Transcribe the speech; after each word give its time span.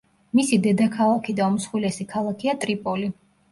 მისი 0.37 0.57
დედაქალაქი 0.63 1.37
და 1.41 1.51
უმსხვილესი 1.53 2.09
ქალაქია 2.17 2.59
ტრიპოლი. 2.67 3.15